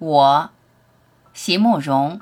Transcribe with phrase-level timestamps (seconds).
[0.00, 0.50] 我，
[1.34, 2.18] 席慕容。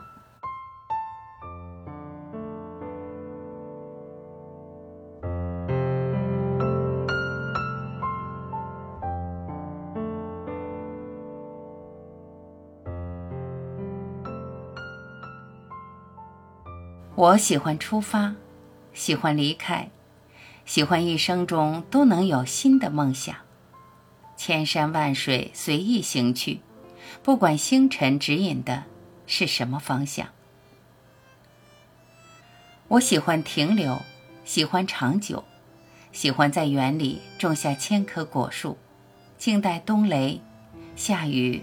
[17.15, 18.35] 我喜欢出发，
[18.93, 19.89] 喜欢离开，
[20.65, 23.37] 喜欢一生中都能有新的梦想。
[24.37, 26.61] 千山万水随意行去，
[27.23, 28.85] 不管星辰指引的
[29.27, 30.29] 是什么方向。
[32.89, 34.01] 我喜欢停留，
[34.45, 35.45] 喜欢长久，
[36.11, 38.79] 喜欢在园里种下千棵果树，
[39.37, 40.41] 静待冬雷、
[40.97, 41.63] 夏雨、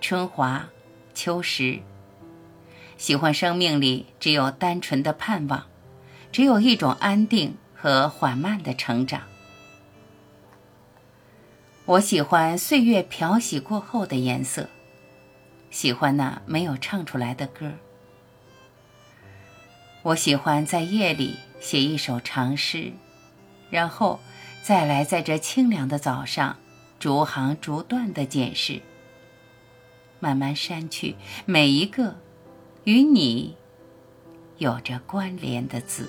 [0.00, 0.68] 春华、
[1.14, 1.80] 秋实。
[2.96, 5.66] 喜欢生命里只有单纯的盼望，
[6.30, 9.22] 只有一种安定和缓慢的成长。
[11.84, 14.68] 我喜欢岁月漂洗过后的颜色，
[15.72, 17.72] 喜欢那没有唱出来的歌。
[20.02, 22.92] 我喜欢在夜里写一首长诗，
[23.70, 24.20] 然后
[24.62, 26.56] 再来在这清凉的早上，
[27.00, 28.80] 逐行逐段的检视，
[30.20, 32.14] 慢慢删去每一个。
[32.84, 33.56] 与你
[34.58, 36.08] 有着关联的字。